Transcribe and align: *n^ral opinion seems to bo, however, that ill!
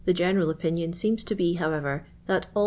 *n^ral 0.07 0.49
opinion 0.49 0.91
seems 0.91 1.23
to 1.23 1.35
bo, 1.35 1.53
however, 1.59 2.07
that 2.25 2.47
ill! 2.55 2.59